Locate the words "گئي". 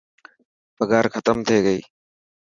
1.65-1.81